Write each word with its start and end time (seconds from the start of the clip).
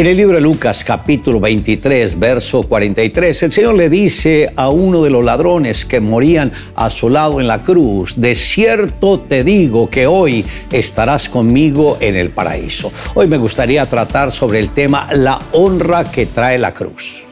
En 0.00 0.06
el 0.06 0.16
libro 0.16 0.36
de 0.36 0.40
Lucas 0.40 0.82
capítulo 0.82 1.40
23, 1.40 2.18
verso 2.18 2.62
43, 2.62 3.42
el 3.42 3.52
Señor 3.52 3.74
le 3.74 3.90
dice 3.90 4.50
a 4.56 4.70
uno 4.70 5.02
de 5.02 5.10
los 5.10 5.22
ladrones 5.22 5.84
que 5.84 6.00
morían 6.00 6.52
a 6.74 6.88
su 6.88 7.10
lado 7.10 7.38
en 7.38 7.46
la 7.46 7.62
cruz, 7.62 8.18
de 8.18 8.34
cierto 8.34 9.20
te 9.20 9.44
digo 9.44 9.90
que 9.90 10.06
hoy 10.06 10.42
estarás 10.72 11.28
conmigo 11.28 11.98
en 12.00 12.16
el 12.16 12.30
paraíso. 12.30 12.90
Hoy 13.12 13.28
me 13.28 13.36
gustaría 13.36 13.84
tratar 13.84 14.32
sobre 14.32 14.60
el 14.60 14.70
tema 14.70 15.06
la 15.12 15.38
honra 15.52 16.10
que 16.10 16.24
trae 16.24 16.56
la 16.56 16.72
cruz. 16.72 17.29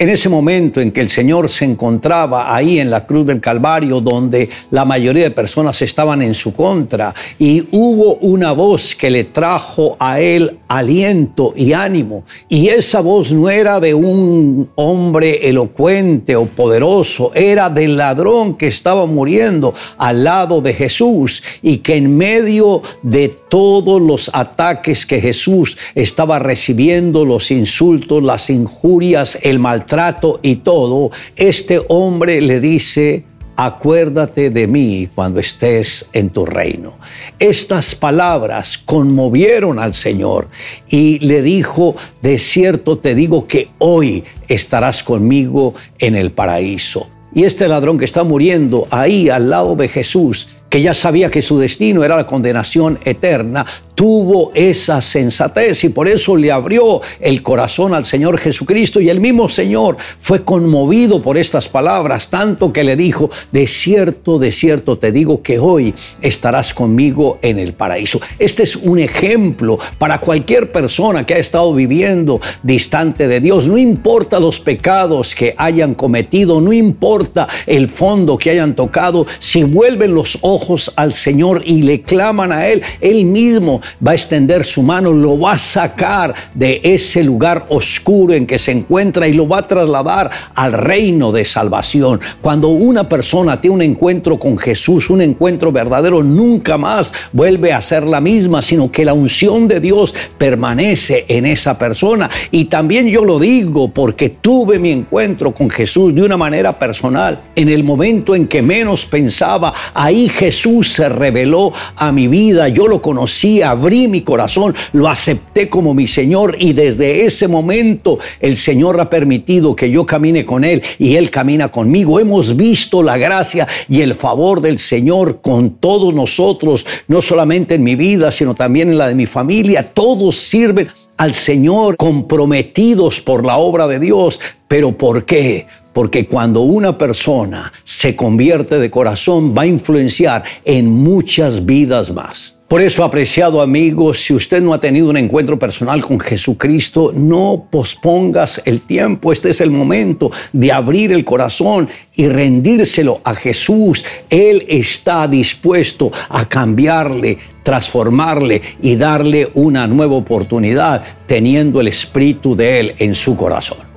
En 0.00 0.10
ese 0.10 0.28
momento 0.28 0.80
en 0.80 0.92
que 0.92 1.00
el 1.00 1.08
Señor 1.08 1.48
se 1.48 1.64
encontraba 1.64 2.54
ahí 2.54 2.78
en 2.78 2.88
la 2.88 3.04
cruz 3.04 3.26
del 3.26 3.40
Calvario, 3.40 4.00
donde 4.00 4.48
la 4.70 4.84
mayoría 4.84 5.24
de 5.24 5.32
personas 5.32 5.82
estaban 5.82 6.22
en 6.22 6.34
su 6.34 6.52
contra, 6.52 7.12
y 7.36 7.66
hubo 7.72 8.14
una 8.20 8.52
voz 8.52 8.94
que 8.94 9.10
le 9.10 9.24
trajo 9.24 9.96
a 9.98 10.20
él 10.20 10.58
aliento 10.68 11.52
y 11.56 11.72
ánimo, 11.72 12.22
y 12.48 12.68
esa 12.68 13.00
voz 13.00 13.32
no 13.32 13.50
era 13.50 13.80
de 13.80 13.92
un 13.92 14.70
hombre 14.76 15.48
elocuente 15.48 16.36
o 16.36 16.46
poderoso, 16.46 17.32
era 17.34 17.68
del 17.68 17.96
ladrón 17.96 18.56
que 18.56 18.68
estaba 18.68 19.04
muriendo 19.04 19.74
al 19.96 20.22
lado 20.22 20.60
de 20.60 20.74
Jesús 20.74 21.42
y 21.60 21.78
que 21.78 21.96
en 21.96 22.16
medio 22.16 22.82
de 23.02 23.30
todos 23.48 24.00
los 24.00 24.30
ataques 24.32 25.06
que 25.06 25.20
Jesús 25.20 25.76
estaba 25.96 26.38
recibiendo, 26.38 27.24
los 27.24 27.50
insultos, 27.50 28.22
las 28.22 28.48
injurias, 28.48 29.36
el 29.42 29.58
maltrato, 29.58 29.87
trato 29.88 30.38
y 30.42 30.56
todo, 30.56 31.10
este 31.34 31.80
hombre 31.88 32.40
le 32.40 32.60
dice, 32.60 33.24
acuérdate 33.56 34.50
de 34.50 34.68
mí 34.68 35.08
cuando 35.12 35.40
estés 35.40 36.06
en 36.12 36.30
tu 36.30 36.46
reino. 36.46 36.96
Estas 37.40 37.96
palabras 37.96 38.78
conmovieron 38.78 39.80
al 39.80 39.94
Señor 39.94 40.46
y 40.88 41.18
le 41.18 41.42
dijo, 41.42 41.96
de 42.22 42.38
cierto 42.38 42.98
te 42.98 43.16
digo 43.16 43.48
que 43.48 43.70
hoy 43.78 44.22
estarás 44.46 45.02
conmigo 45.02 45.74
en 45.98 46.14
el 46.14 46.30
paraíso. 46.30 47.08
Y 47.34 47.44
este 47.44 47.66
ladrón 47.66 47.98
que 47.98 48.04
está 48.04 48.22
muriendo 48.22 48.86
ahí 48.90 49.28
al 49.28 49.50
lado 49.50 49.74
de 49.74 49.88
Jesús, 49.88 50.48
que 50.68 50.82
ya 50.82 50.94
sabía 50.94 51.30
que 51.30 51.42
su 51.42 51.58
destino 51.58 52.04
era 52.04 52.16
la 52.16 52.26
condenación 52.26 52.98
eterna, 53.04 53.64
tuvo 53.94 54.52
esa 54.54 55.00
sensatez 55.00 55.82
y 55.82 55.88
por 55.88 56.06
eso 56.06 56.36
le 56.36 56.52
abrió 56.52 57.00
el 57.18 57.42
corazón 57.42 57.94
al 57.94 58.04
Señor 58.04 58.38
Jesucristo 58.38 59.00
y 59.00 59.10
el 59.10 59.18
mismo 59.18 59.48
Señor 59.48 59.96
fue 60.20 60.44
conmovido 60.44 61.20
por 61.20 61.36
estas 61.36 61.68
palabras, 61.68 62.30
tanto 62.30 62.72
que 62.72 62.84
le 62.84 62.94
dijo, 62.94 63.28
de 63.50 63.66
cierto, 63.66 64.38
de 64.38 64.52
cierto 64.52 64.98
te 64.98 65.10
digo 65.10 65.42
que 65.42 65.58
hoy 65.58 65.94
estarás 66.22 66.72
conmigo 66.72 67.40
en 67.42 67.58
el 67.58 67.72
paraíso. 67.72 68.20
Este 68.38 68.62
es 68.62 68.76
un 68.76 69.00
ejemplo 69.00 69.80
para 69.98 70.20
cualquier 70.20 70.70
persona 70.70 71.26
que 71.26 71.34
ha 71.34 71.38
estado 71.38 71.74
viviendo 71.74 72.40
distante 72.62 73.26
de 73.26 73.40
Dios, 73.40 73.66
no 73.66 73.76
importa 73.76 74.38
los 74.38 74.60
pecados 74.60 75.34
que 75.34 75.56
hayan 75.58 75.94
cometido, 75.94 76.60
no 76.60 76.72
importa 76.72 77.48
el 77.66 77.88
fondo 77.88 78.38
que 78.38 78.50
hayan 78.50 78.76
tocado, 78.76 79.26
si 79.40 79.64
vuelven 79.64 80.14
los 80.14 80.38
ojos 80.40 80.57
al 80.96 81.14
Señor 81.14 81.62
y 81.64 81.82
le 81.82 82.02
claman 82.02 82.52
a 82.52 82.66
Él, 82.66 82.82
Él 83.00 83.24
mismo 83.24 83.80
va 84.04 84.12
a 84.12 84.14
extender 84.14 84.64
su 84.64 84.82
mano, 84.82 85.12
lo 85.12 85.38
va 85.38 85.52
a 85.52 85.58
sacar 85.58 86.34
de 86.54 86.80
ese 86.82 87.22
lugar 87.22 87.66
oscuro 87.68 88.34
en 88.34 88.46
que 88.46 88.58
se 88.58 88.72
encuentra 88.72 89.26
y 89.28 89.32
lo 89.32 89.48
va 89.48 89.58
a 89.58 89.66
trasladar 89.66 90.30
al 90.54 90.72
reino 90.72 91.32
de 91.32 91.44
salvación. 91.44 92.20
Cuando 92.40 92.68
una 92.68 93.08
persona 93.08 93.60
tiene 93.60 93.74
un 93.76 93.82
encuentro 93.82 94.38
con 94.38 94.58
Jesús, 94.58 95.10
un 95.10 95.22
encuentro 95.22 95.72
verdadero, 95.72 96.22
nunca 96.22 96.76
más 96.76 97.12
vuelve 97.32 97.72
a 97.72 97.80
ser 97.80 98.04
la 98.04 98.20
misma, 98.20 98.62
sino 98.62 98.90
que 98.90 99.04
la 99.04 99.14
unción 99.14 99.68
de 99.68 99.80
Dios 99.80 100.14
permanece 100.36 101.24
en 101.28 101.46
esa 101.46 101.78
persona. 101.78 102.30
Y 102.50 102.66
también 102.66 103.08
yo 103.08 103.24
lo 103.24 103.38
digo 103.38 103.88
porque 103.88 104.28
tuve 104.28 104.78
mi 104.78 104.90
encuentro 104.90 105.52
con 105.52 105.70
Jesús 105.70 106.14
de 106.14 106.22
una 106.22 106.36
manera 106.36 106.78
personal. 106.78 107.40
En 107.54 107.68
el 107.68 107.84
momento 107.84 108.34
en 108.34 108.46
que 108.46 108.62
menos 108.62 109.04
pensaba, 109.06 109.72
ahí 109.94 110.28
Jesús 110.28 110.47
se 110.52 111.08
reveló 111.08 111.72
a 111.96 112.12
mi 112.12 112.28
vida, 112.28 112.68
yo 112.68 112.86
lo 112.88 113.00
conocía, 113.00 113.70
abrí 113.70 114.08
mi 114.08 114.22
corazón, 114.22 114.74
lo 114.92 115.08
acepté 115.08 115.68
como 115.68 115.94
mi 115.94 116.06
Señor 116.06 116.56
y 116.58 116.72
desde 116.72 117.24
ese 117.24 117.48
momento 117.48 118.18
el 118.40 118.56
Señor 118.56 119.00
ha 119.00 119.10
permitido 119.10 119.74
que 119.74 119.90
yo 119.90 120.06
camine 120.06 120.44
con 120.44 120.64
Él 120.64 120.82
y 120.98 121.16
Él 121.16 121.30
camina 121.30 121.68
conmigo. 121.68 122.20
Hemos 122.20 122.56
visto 122.56 123.02
la 123.02 123.16
gracia 123.16 123.66
y 123.88 124.00
el 124.00 124.14
favor 124.14 124.60
del 124.60 124.78
Señor 124.78 125.40
con 125.40 125.76
todos 125.76 126.14
nosotros, 126.14 126.86
no 127.06 127.22
solamente 127.22 127.74
en 127.74 127.82
mi 127.82 127.96
vida, 127.96 128.30
sino 128.30 128.54
también 128.54 128.90
en 128.90 128.98
la 128.98 129.08
de 129.08 129.14
mi 129.14 129.26
familia. 129.26 129.82
Todos 129.92 130.36
sirven 130.36 130.88
al 131.16 131.34
Señor 131.34 131.96
comprometidos 131.96 133.20
por 133.20 133.44
la 133.44 133.56
obra 133.58 133.86
de 133.86 133.98
Dios. 133.98 134.40
¿Pero 134.68 134.96
por 134.96 135.24
qué? 135.24 135.66
Porque 135.98 136.28
cuando 136.28 136.60
una 136.60 136.96
persona 136.96 137.72
se 137.82 138.14
convierte 138.14 138.78
de 138.78 138.88
corazón 138.88 139.52
va 139.52 139.62
a 139.62 139.66
influenciar 139.66 140.44
en 140.64 140.88
muchas 140.88 141.66
vidas 141.66 142.12
más. 142.12 142.54
Por 142.68 142.80
eso, 142.80 143.02
apreciado 143.02 143.60
amigo, 143.60 144.14
si 144.14 144.32
usted 144.32 144.62
no 144.62 144.72
ha 144.72 144.78
tenido 144.78 145.10
un 145.10 145.16
encuentro 145.16 145.58
personal 145.58 146.00
con 146.00 146.20
Jesucristo, 146.20 147.12
no 147.12 147.66
pospongas 147.68 148.62
el 148.64 148.82
tiempo. 148.82 149.32
Este 149.32 149.50
es 149.50 149.60
el 149.60 149.72
momento 149.72 150.30
de 150.52 150.70
abrir 150.70 151.10
el 151.10 151.24
corazón 151.24 151.88
y 152.14 152.28
rendírselo 152.28 153.20
a 153.24 153.34
Jesús. 153.34 154.04
Él 154.30 154.66
está 154.68 155.26
dispuesto 155.26 156.12
a 156.28 156.48
cambiarle, 156.48 157.38
transformarle 157.64 158.62
y 158.80 158.94
darle 158.94 159.50
una 159.54 159.88
nueva 159.88 160.14
oportunidad 160.14 161.02
teniendo 161.26 161.80
el 161.80 161.88
Espíritu 161.88 162.54
de 162.54 162.78
Él 162.78 162.94
en 162.98 163.16
su 163.16 163.34
corazón. 163.34 163.87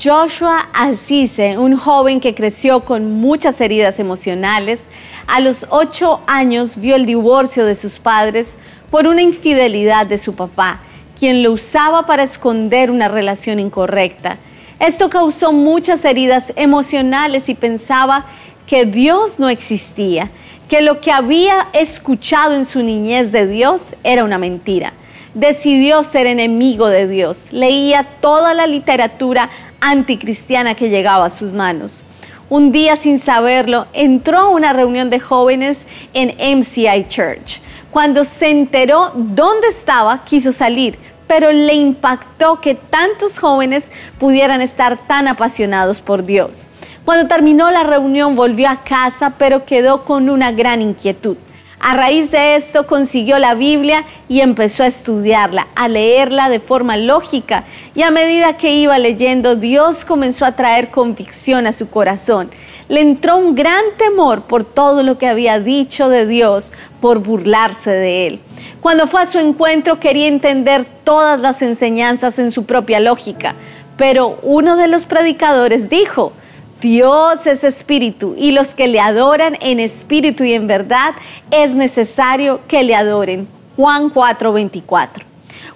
Joshua 0.00 0.68
Asise, 0.72 1.58
un 1.58 1.76
joven 1.76 2.20
que 2.20 2.34
creció 2.34 2.84
con 2.84 3.20
muchas 3.20 3.60
heridas 3.60 3.98
emocionales, 3.98 4.80
a 5.26 5.40
los 5.40 5.66
ocho 5.70 6.20
años 6.28 6.76
vio 6.76 6.94
el 6.94 7.04
divorcio 7.04 7.64
de 7.64 7.74
sus 7.74 7.98
padres 7.98 8.56
por 8.90 9.08
una 9.08 9.22
infidelidad 9.22 10.06
de 10.06 10.18
su 10.18 10.34
papá, 10.34 10.80
quien 11.18 11.42
lo 11.42 11.52
usaba 11.52 12.06
para 12.06 12.22
esconder 12.22 12.92
una 12.92 13.08
relación 13.08 13.58
incorrecta. 13.58 14.38
Esto 14.78 15.10
causó 15.10 15.52
muchas 15.52 16.04
heridas 16.04 16.52
emocionales 16.54 17.48
y 17.48 17.56
pensaba 17.56 18.26
que 18.68 18.84
Dios 18.84 19.40
no 19.40 19.48
existía, 19.48 20.30
que 20.68 20.80
lo 20.80 21.00
que 21.00 21.10
había 21.10 21.68
escuchado 21.72 22.54
en 22.54 22.64
su 22.64 22.84
niñez 22.84 23.32
de 23.32 23.48
Dios 23.48 23.96
era 24.04 24.22
una 24.22 24.38
mentira. 24.38 24.92
Decidió 25.34 26.04
ser 26.04 26.26
enemigo 26.26 26.88
de 26.88 27.08
Dios, 27.08 27.46
leía 27.50 28.04
toda 28.20 28.54
la 28.54 28.66
literatura 28.66 29.50
anticristiana 29.80 30.74
que 30.74 30.88
llegaba 30.88 31.26
a 31.26 31.30
sus 31.30 31.52
manos 31.52 32.02
un 32.50 32.72
día 32.72 32.96
sin 32.96 33.18
saberlo, 33.18 33.86
entró 33.92 34.38
a 34.38 34.48
una 34.48 34.72
reunión 34.72 35.10
de 35.10 35.20
jóvenes 35.20 35.80
en 36.14 36.34
MCI 36.58 37.06
Church. 37.08 37.60
Cuando 37.90 38.24
se 38.24 38.48
enteró 38.48 39.12
dónde 39.14 39.68
estaba, 39.68 40.24
quiso 40.24 40.52
salir, 40.52 40.98
pero 41.26 41.52
le 41.52 41.74
impactó 41.74 42.60
que 42.60 42.74
tantos 42.74 43.38
jóvenes 43.38 43.90
pudieran 44.18 44.62
estar 44.62 44.98
tan 45.06 45.28
apasionados 45.28 46.00
por 46.00 46.24
Dios. 46.24 46.66
Cuando 47.04 47.28
terminó 47.28 47.70
la 47.70 47.84
reunión 47.84 48.34
volvió 48.34 48.68
a 48.68 48.82
casa, 48.82 49.34
pero 49.38 49.64
quedó 49.64 50.04
con 50.04 50.30
una 50.30 50.52
gran 50.52 50.80
inquietud. 50.80 51.36
A 51.80 51.94
raíz 51.94 52.32
de 52.32 52.56
esto 52.56 52.88
consiguió 52.88 53.38
la 53.38 53.54
Biblia 53.54 54.04
y 54.28 54.40
empezó 54.40 54.82
a 54.82 54.88
estudiarla, 54.88 55.68
a 55.76 55.86
leerla 55.86 56.48
de 56.48 56.58
forma 56.58 56.96
lógica 56.96 57.64
y 57.94 58.02
a 58.02 58.10
medida 58.10 58.56
que 58.56 58.72
iba 58.74 58.98
leyendo 58.98 59.54
Dios 59.54 60.04
comenzó 60.04 60.44
a 60.44 60.56
traer 60.56 60.90
convicción 60.90 61.68
a 61.68 61.72
su 61.72 61.88
corazón. 61.88 62.50
Le 62.88 63.00
entró 63.00 63.36
un 63.36 63.54
gran 63.54 63.84
temor 63.96 64.42
por 64.42 64.64
todo 64.64 65.04
lo 65.04 65.18
que 65.18 65.28
había 65.28 65.60
dicho 65.60 66.08
de 66.08 66.26
Dios, 66.26 66.72
por 67.00 67.20
burlarse 67.20 67.92
de 67.92 68.26
él. 68.26 68.40
Cuando 68.80 69.06
fue 69.06 69.22
a 69.22 69.26
su 69.26 69.38
encuentro 69.38 70.00
quería 70.00 70.26
entender 70.26 70.84
todas 71.04 71.38
las 71.40 71.62
enseñanzas 71.62 72.40
en 72.40 72.50
su 72.50 72.64
propia 72.64 72.98
lógica, 72.98 73.54
pero 73.96 74.38
uno 74.42 74.76
de 74.76 74.88
los 74.88 75.06
predicadores 75.06 75.88
dijo, 75.88 76.32
Dios 76.80 77.44
es 77.46 77.64
espíritu 77.64 78.34
y 78.38 78.52
los 78.52 78.68
que 78.68 78.86
le 78.86 79.00
adoran 79.00 79.56
en 79.60 79.80
espíritu 79.80 80.44
y 80.44 80.52
en 80.52 80.68
verdad 80.68 81.14
es 81.50 81.74
necesario 81.74 82.60
que 82.68 82.84
le 82.84 82.94
adoren. 82.94 83.48
Juan 83.76 84.10
4:24. 84.10 85.24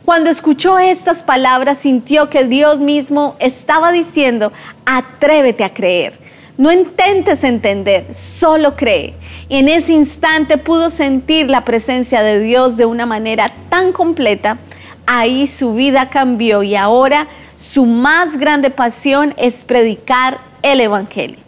Cuando 0.05 0.31
escuchó 0.31 0.79
estas 0.79 1.23
palabras 1.23 1.79
sintió 1.79 2.31
que 2.31 2.45
Dios 2.45 2.81
mismo 2.81 3.37
estaba 3.41 3.91
diciendo, 3.91 4.53
atrévete 4.85 5.65
a 5.65 5.75
creer. 5.75 6.19
No 6.57 6.71
intentes 6.71 7.43
entender, 7.43 8.15
solo 8.15 8.77
cree. 8.77 9.15
Y 9.49 9.57
en 9.57 9.69
ese 9.69 9.93
instante 9.93 10.59
pudo 10.59 10.91
sentir 10.91 11.51
la 11.51 11.65
presencia 11.65 12.23
de 12.23 12.41
Dios 12.41 12.77
de 12.77 12.87
una 12.87 13.07
manera 13.07 13.53
tan 13.69 13.93
completa. 13.93 14.59
Ahí 15.07 15.47
su 15.47 15.75
vida 15.75 16.11
cambió 16.11 16.63
y 16.63 16.77
ahora 16.77 17.27
su 17.63 17.87
más 17.87 18.39
grande 18.39 18.71
pasión 18.71 19.35
es 19.37 19.63
predicar 19.63 20.39
el 20.63 20.81
Evangelio. 20.81 21.39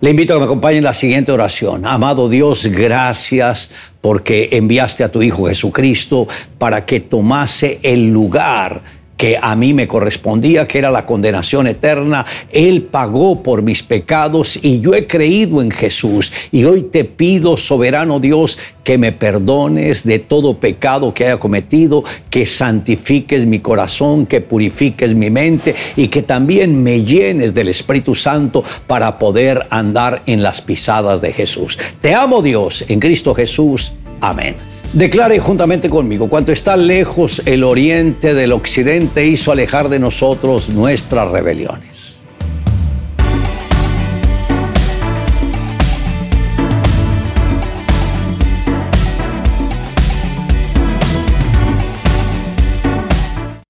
Le 0.00 0.10
invito 0.10 0.32
a 0.32 0.36
que 0.36 0.40
me 0.40 0.44
acompañe 0.46 0.78
en 0.78 0.84
la 0.84 0.92
siguiente 0.92 1.30
oración. 1.30 1.86
Amado 1.86 2.28
Dios, 2.28 2.66
gracias 2.66 3.70
porque 4.00 4.48
enviaste 4.52 5.04
a 5.04 5.12
tu 5.12 5.22
Hijo 5.22 5.46
Jesucristo 5.46 6.26
para 6.58 6.84
que 6.84 7.00
tomase 7.00 7.78
el 7.82 8.12
lugar 8.12 8.82
que 9.16 9.38
a 9.40 9.54
mí 9.54 9.72
me 9.72 9.86
correspondía, 9.86 10.66
que 10.66 10.78
era 10.78 10.90
la 10.90 11.06
condenación 11.06 11.66
eterna. 11.66 12.26
Él 12.50 12.82
pagó 12.82 13.42
por 13.42 13.62
mis 13.62 13.82
pecados 13.82 14.58
y 14.62 14.80
yo 14.80 14.94
he 14.94 15.06
creído 15.06 15.62
en 15.62 15.70
Jesús. 15.70 16.32
Y 16.50 16.64
hoy 16.64 16.82
te 16.82 17.04
pido, 17.04 17.56
soberano 17.56 18.20
Dios, 18.20 18.58
que 18.82 18.98
me 18.98 19.12
perdones 19.12 20.04
de 20.04 20.18
todo 20.18 20.58
pecado 20.58 21.14
que 21.14 21.24
haya 21.24 21.38
cometido, 21.38 22.04
que 22.28 22.46
santifiques 22.46 23.46
mi 23.46 23.60
corazón, 23.60 24.26
que 24.26 24.40
purifiques 24.40 25.14
mi 25.14 25.30
mente 25.30 25.74
y 25.96 26.08
que 26.08 26.22
también 26.22 26.82
me 26.82 27.02
llenes 27.02 27.54
del 27.54 27.68
Espíritu 27.68 28.14
Santo 28.14 28.62
para 28.86 29.18
poder 29.18 29.66
andar 29.70 30.22
en 30.26 30.42
las 30.42 30.60
pisadas 30.60 31.20
de 31.20 31.32
Jesús. 31.32 31.78
Te 32.00 32.14
amo 32.14 32.42
Dios, 32.42 32.84
en 32.88 33.00
Cristo 33.00 33.34
Jesús. 33.34 33.92
Amén. 34.20 34.73
Declare 34.94 35.40
juntamente 35.40 35.90
conmigo, 35.90 36.28
cuanto 36.28 36.52
está 36.52 36.76
lejos 36.76 37.42
el 37.46 37.64
oriente 37.64 38.32
del 38.32 38.52
occidente 38.52 39.26
hizo 39.26 39.50
alejar 39.50 39.88
de 39.88 39.98
nosotros 39.98 40.68
nuestras 40.68 41.32
rebeliones. 41.32 41.93